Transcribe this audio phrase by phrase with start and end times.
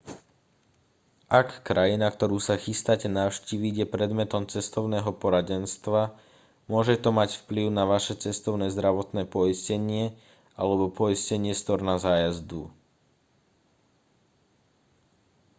[1.39, 6.01] ak krajina ktorú sa chystáte navštíviť je predmetom cestovného poradenstva
[6.71, 10.03] môže to mať vplyv na vaše cestovné zdravotné poistenie
[10.61, 12.63] alebo poistenie storna zájazdu